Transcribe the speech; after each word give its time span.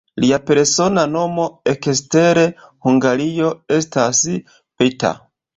Lia 0.23 0.37
persona 0.45 1.03
nomo 1.15 1.45
ekster 1.73 2.41
Hungario 2.87 3.53
estas 3.81 4.27
"Peter". 4.83 5.25